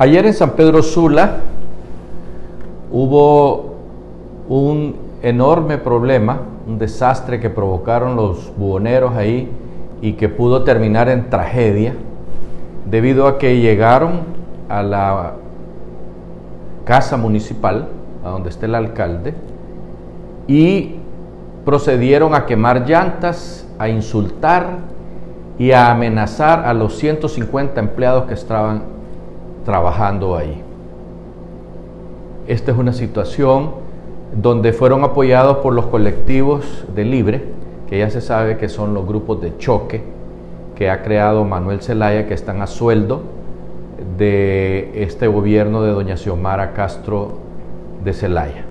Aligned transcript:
Ayer 0.00 0.26
en 0.26 0.32
San 0.32 0.50
Pedro 0.50 0.80
Sula 0.84 1.38
hubo 2.92 3.74
un 4.48 4.94
enorme 5.22 5.76
problema, 5.76 6.38
un 6.68 6.78
desastre 6.78 7.40
que 7.40 7.50
provocaron 7.50 8.14
los 8.14 8.56
buhoneros 8.56 9.16
ahí 9.16 9.50
y 10.00 10.12
que 10.12 10.28
pudo 10.28 10.62
terminar 10.62 11.08
en 11.08 11.28
tragedia 11.30 11.94
debido 12.88 13.26
a 13.26 13.38
que 13.38 13.60
llegaron 13.60 14.20
a 14.68 14.84
la 14.84 15.32
casa 16.84 17.16
municipal, 17.16 17.88
a 18.24 18.28
donde 18.28 18.50
está 18.50 18.66
el 18.66 18.76
alcalde, 18.76 19.34
y 20.46 20.94
procedieron 21.64 22.36
a 22.36 22.46
quemar 22.46 22.88
llantas, 22.88 23.68
a 23.80 23.88
insultar 23.88 24.78
y 25.58 25.72
a 25.72 25.90
amenazar 25.90 26.66
a 26.66 26.72
los 26.72 26.96
150 26.98 27.80
empleados 27.80 28.26
que 28.26 28.34
estaban 28.34 28.97
trabajando 29.68 30.34
ahí. 30.34 30.62
Esta 32.46 32.72
es 32.72 32.78
una 32.78 32.94
situación 32.94 33.72
donde 34.34 34.72
fueron 34.72 35.04
apoyados 35.04 35.58
por 35.58 35.74
los 35.74 35.84
colectivos 35.88 36.86
de 36.94 37.04
Libre, 37.04 37.44
que 37.86 37.98
ya 37.98 38.08
se 38.08 38.22
sabe 38.22 38.56
que 38.56 38.70
son 38.70 38.94
los 38.94 39.06
grupos 39.06 39.42
de 39.42 39.58
choque 39.58 40.00
que 40.74 40.88
ha 40.88 41.02
creado 41.02 41.44
Manuel 41.44 41.82
Zelaya, 41.82 42.26
que 42.26 42.32
están 42.32 42.62
a 42.62 42.66
sueldo 42.66 43.20
de 44.16 44.90
este 44.94 45.26
gobierno 45.26 45.82
de 45.82 45.90
doña 45.90 46.16
Xiomara 46.16 46.72
Castro 46.72 47.32
de 48.02 48.14
Zelaya. 48.14 48.64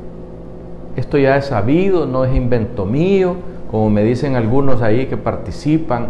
Esto 0.95 1.19
ya 1.19 1.37
es 1.37 1.45
sabido, 1.45 2.07
no 2.07 2.25
es 2.25 2.35
invento 2.35 2.87
mío, 2.87 3.35
como 3.69 3.91
me 3.91 4.03
dicen 4.03 4.35
algunos 4.35 4.81
ahí 4.81 5.05
que 5.05 5.15
participan 5.15 6.07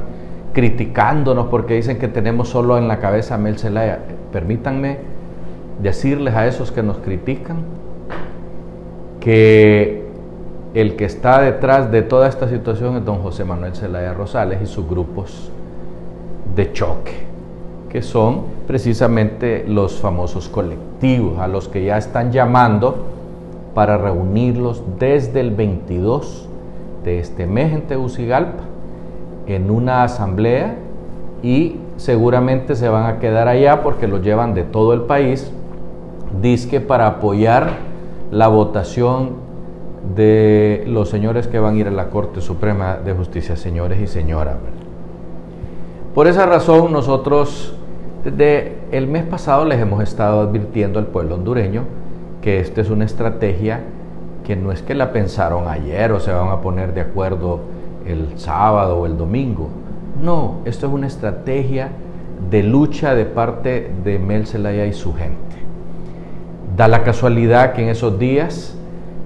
criticándonos 0.54 1.48
porque 1.48 1.74
dicen 1.74 2.00
que 2.00 2.08
tenemos 2.08 2.48
solo 2.48 2.78
en 2.78 2.88
la 2.88 3.00
cabeza 3.00 3.36
a 3.36 3.38
Mel 3.38 3.60
Zelaya. 3.60 4.00
Permítanme 4.38 5.00
decirles 5.82 6.36
a 6.36 6.46
esos 6.46 6.72
que 6.72 6.84
nos 6.84 6.98
critican 7.00 7.58
que 9.20 10.06
el 10.76 10.96
que 10.96 11.06
está 11.06 11.42
detrás 11.42 11.90
de 11.90 12.04
toda 12.04 12.28
esta 12.28 12.48
situación 12.48 12.98
es 12.98 13.04
don 13.04 13.24
José 13.24 13.46
Manuel 13.46 13.74
Zelaya 13.74 14.14
Rosales 14.14 14.62
y 14.62 14.68
sus 14.68 14.88
grupos 14.88 15.52
de 16.56 16.72
choque, 16.72 17.14
que 17.90 18.04
son 18.04 18.44
precisamente 18.68 19.66
los 19.68 20.00
famosos 20.00 20.50
colectivos 20.50 21.40
a 21.40 21.48
los 21.48 21.68
que 21.68 21.84
ya 21.84 21.98
están 21.98 22.32
llamando 22.32 23.08
para 23.74 23.98
reunirlos 23.98 24.84
desde 25.00 25.40
el 25.40 25.50
22 25.50 26.48
de 27.04 27.18
este 27.18 27.48
mes 27.48 27.74
en 27.74 27.82
Tegucigalpa 27.88 28.66
en 29.48 29.72
una 29.72 30.04
asamblea 30.04 30.76
y 31.44 31.78
seguramente 31.98 32.76
se 32.76 32.90
van 32.90 33.06
a 33.06 33.20
quedar 33.20 33.48
allá 33.48 33.84
porque 33.84 34.08
los 34.08 34.22
llevan 34.22 34.54
de 34.54 34.64
todo 34.64 34.94
el 34.94 35.02
país, 35.02 35.52
disque 36.42 36.82
para 36.82 37.08
apoyar 37.08 37.70
la 38.32 38.48
votación 38.48 39.48
de 40.16 40.84
los 40.88 41.10
señores 41.10 41.48
que 41.48 41.60
van 41.60 41.76
a 41.76 41.78
ir 41.78 41.88
a 41.88 41.92
la 41.92 42.10
Corte 42.10 42.42
Suprema 42.42 42.98
de 42.98 43.14
Justicia, 43.14 43.56
señores 43.56 44.00
y 44.00 44.08
señoras. 44.08 44.56
Por 46.14 46.28
esa 46.28 46.46
razón 46.46 46.92
nosotros 46.92 47.76
desde 48.24 48.78
el 48.92 49.08
mes 49.08 49.24
pasado 49.24 49.66
les 49.66 49.80
hemos 49.80 50.02
estado 50.02 50.42
advirtiendo 50.42 51.00
al 51.00 51.08
pueblo 51.08 51.36
hondureño 51.36 51.84
que 52.42 52.60
esta 52.60 52.82
es 52.82 52.90
una 52.90 53.06
estrategia 53.06 53.82
que 54.46 54.56
no 54.56 54.72
es 54.72 54.82
que 54.82 54.96
la 54.96 55.12
pensaron 55.12 55.68
ayer 55.68 56.12
o 56.12 56.20
se 56.20 56.32
van 56.32 56.50
a 56.50 56.62
poner 56.62 56.94
de 56.94 57.02
acuerdo 57.02 57.60
el 58.06 58.40
sábado 58.40 59.00
o 59.00 59.06
el 59.06 59.18
domingo. 59.18 59.70
No, 60.22 60.60
esto 60.66 60.88
es 60.88 60.94
una 60.94 61.08
estrategia 61.08 61.90
de 62.50 62.64
lucha 62.64 63.16
de 63.16 63.26
parte 63.26 63.92
de 64.04 64.20
Mel 64.20 64.48
Zelaya 64.48 64.86
y 64.86 64.94
su 64.94 65.14
gente. 65.14 65.38
Da 66.76 66.88
la 66.88 67.04
casualidad 67.04 67.74
que 67.74 67.84
en 67.84 67.90
esos 67.90 68.20
días 68.20 68.76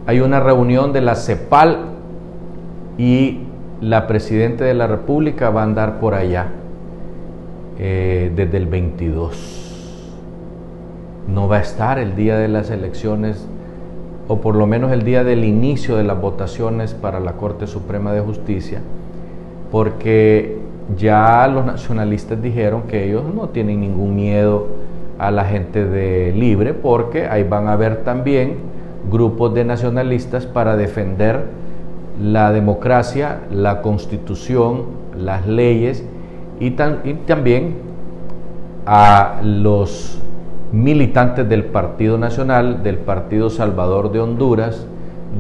hay 0.05 0.19
una 0.19 0.39
reunión 0.39 0.93
de 0.93 1.01
la 1.01 1.15
CEPAL 1.15 1.85
y 2.97 3.39
la 3.81 4.07
Presidenta 4.07 4.65
de 4.65 4.73
la 4.73 4.87
República 4.87 5.49
va 5.49 5.61
a 5.61 5.63
andar 5.63 5.99
por 5.99 6.13
allá 6.13 6.47
eh, 7.79 8.31
desde 8.35 8.57
el 8.57 8.67
22 8.67 9.61
no 11.27 11.47
va 11.47 11.57
a 11.57 11.61
estar 11.61 11.99
el 11.99 12.15
día 12.15 12.37
de 12.37 12.47
las 12.47 12.69
elecciones 12.69 13.45
o 14.27 14.41
por 14.41 14.55
lo 14.55 14.67
menos 14.67 14.91
el 14.91 15.03
día 15.03 15.23
del 15.23 15.43
inicio 15.43 15.97
de 15.97 16.03
las 16.03 16.19
votaciones 16.19 16.93
para 16.93 17.19
la 17.19 17.33
Corte 17.33 17.67
Suprema 17.67 18.13
de 18.13 18.21
Justicia, 18.21 18.81
porque 19.71 20.60
ya 20.97 21.47
los 21.47 21.65
nacionalistas 21.65 22.41
dijeron 22.41 22.83
que 22.83 23.05
ellos 23.05 23.23
no 23.33 23.49
tienen 23.49 23.81
ningún 23.81 24.15
miedo 24.15 24.67
a 25.19 25.31
la 25.31 25.45
gente 25.45 25.85
de 25.85 26.33
libre, 26.33 26.73
porque 26.73 27.27
ahí 27.27 27.43
van 27.43 27.67
a 27.67 27.73
haber 27.73 28.03
también 28.03 28.55
grupos 29.09 29.53
de 29.53 29.65
nacionalistas 29.65 30.45
para 30.45 30.75
defender 30.75 31.45
la 32.21 32.51
democracia, 32.51 33.39
la 33.51 33.81
constitución, 33.81 34.85
las 35.17 35.47
leyes 35.47 36.05
y, 36.59 36.67
y 36.67 37.13
también 37.25 37.75
a 38.85 39.41
los 39.43 40.19
militantes 40.71 41.47
del 41.47 41.65
Partido 41.65 42.17
Nacional, 42.17 42.83
del 42.83 42.97
Partido 42.97 43.49
Salvador 43.49 44.11
de 44.11 44.19
Honduras, 44.19 44.87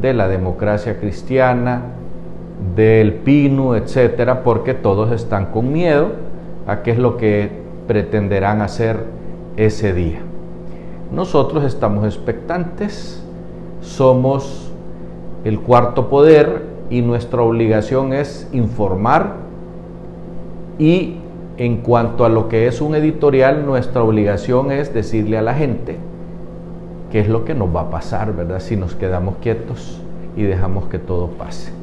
de 0.01 0.13
la 0.13 0.27
democracia 0.27 0.99
cristiana, 0.99 1.81
del 2.75 3.13
PINU, 3.13 3.75
etcétera, 3.75 4.43
porque 4.43 4.73
todos 4.73 5.11
están 5.11 5.47
con 5.47 5.71
miedo 5.71 6.09
a 6.67 6.83
qué 6.83 6.91
es 6.91 6.97
lo 6.97 7.17
que 7.17 7.49
pretenderán 7.87 8.61
hacer 8.61 9.03
ese 9.57 9.93
día. 9.93 10.19
Nosotros 11.11 11.63
estamos 11.63 12.05
expectantes, 12.05 13.23
somos 13.81 14.71
el 15.43 15.59
cuarto 15.59 16.09
poder 16.09 16.63
y 16.89 17.01
nuestra 17.01 17.41
obligación 17.41 18.13
es 18.13 18.47
informar 18.53 19.35
y 20.77 21.17
en 21.57 21.77
cuanto 21.77 22.25
a 22.25 22.29
lo 22.29 22.47
que 22.47 22.67
es 22.67 22.79
un 22.81 22.95
editorial, 22.95 23.65
nuestra 23.65 24.03
obligación 24.03 24.71
es 24.71 24.93
decirle 24.93 25.37
a 25.37 25.41
la 25.41 25.53
gente 25.53 25.97
qué 27.11 27.19
es 27.19 27.27
lo 27.27 27.43
que 27.43 27.53
nos 27.53 27.75
va 27.75 27.81
a 27.81 27.89
pasar, 27.89 28.33
¿verdad? 28.35 28.59
Si 28.59 28.77
nos 28.77 28.95
quedamos 28.95 29.35
quietos 29.41 30.01
y 30.35 30.43
dejamos 30.43 30.85
que 30.85 30.97
todo 30.97 31.27
pase. 31.27 31.80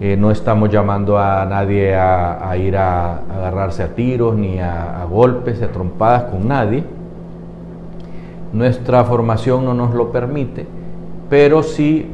Eh, 0.00 0.16
no 0.16 0.30
estamos 0.30 0.70
llamando 0.70 1.18
a 1.18 1.44
nadie 1.44 1.96
a, 1.96 2.56
ir 2.56 2.76
a, 2.76 3.18
agarrarse 3.18 3.82
a 3.82 3.94
tiros, 3.94 4.36
ni 4.36 4.60
a, 4.60 5.02
a 5.02 5.04
golpes, 5.06 5.60
a 5.62 5.68
trompadas 5.68 6.24
con 6.24 6.46
nadie. 6.46 6.84
Nuestra 8.52 9.04
formación 9.04 9.64
no 9.64 9.74
nos 9.74 9.94
lo 9.94 10.12
permite, 10.12 10.66
pero 11.28 11.62
sí 11.62 12.06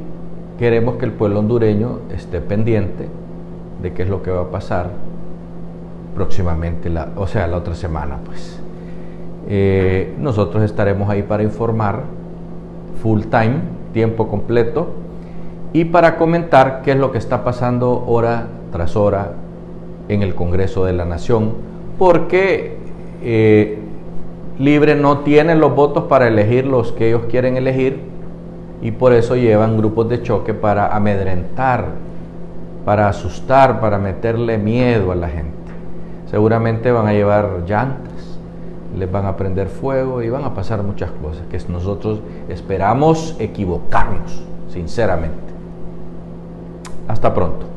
queremos 0.58 0.96
que 0.96 1.04
el 1.04 1.12
pueblo 1.12 1.40
hondureño 1.40 2.00
esté 2.14 2.40
pendiente 2.40 3.08
de 3.82 3.92
qué 3.92 4.02
es 4.02 4.08
lo 4.08 4.22
que 4.22 4.30
va 4.30 4.42
a 4.42 4.50
pasar 4.50 4.88
próximamente, 6.14 6.90
o 7.16 7.26
sea, 7.26 7.46
la 7.46 7.58
otra 7.58 7.74
semana, 7.74 8.18
pues. 8.24 8.60
Eh, 9.46 10.14
nosotros 10.18 10.62
estaremos 10.62 11.10
ahí 11.10 11.22
para 11.22 11.42
informar 11.42 12.04
full 13.02 13.22
time, 13.22 13.56
tiempo 13.92 14.28
completo, 14.28 14.88
y 15.74 15.84
para 15.84 16.16
comentar 16.16 16.80
qué 16.82 16.92
es 16.92 16.96
lo 16.96 17.12
que 17.12 17.18
está 17.18 17.44
pasando 17.44 18.02
hora 18.06 18.46
tras 18.72 18.96
hora 18.96 19.32
en 20.08 20.22
el 20.22 20.34
Congreso 20.34 20.86
de 20.86 20.94
la 20.94 21.04
Nación, 21.04 21.52
porque 21.98 22.78
eh, 23.22 23.78
Libre 24.58 24.94
no 24.94 25.18
tiene 25.18 25.54
los 25.54 25.74
votos 25.74 26.04
para 26.04 26.28
elegir 26.28 26.64
los 26.64 26.92
que 26.92 27.08
ellos 27.08 27.24
quieren 27.28 27.58
elegir 27.58 28.00
y 28.81 28.93
por 28.93 29.12
eso 29.12 29.37
llevan 29.37 29.76
grupos 29.76 30.08
de 30.08 30.22
choque 30.22 30.54
para 30.54 30.96
amedrentar, 30.96 31.88
para 32.87 33.08
asustar, 33.08 33.81
para 33.81 33.99
meterle 33.99 34.56
miedo 34.56 35.12
a 35.12 35.14
la 35.14 35.28
gente 35.28 35.64
seguramente 36.34 36.90
van 36.90 37.06
a 37.06 37.12
llevar 37.12 37.62
llantas, 37.64 38.40
les 38.99 39.08
van 39.08 39.25
a 39.25 39.37
prender 39.37 39.69
fuego 39.69 40.20
y 40.20 40.31
van 40.31 40.43
a 40.43 40.52
pasar 40.52 40.82
muchas 40.82 41.12
cosas 41.22 41.46
que 41.46 41.60
nosotros 41.70 42.19
esperamos 42.49 43.37
equivocarnos, 43.38 44.43
sinceramente. 44.69 45.53
Hasta 47.08 47.34
pronto. 47.34 47.74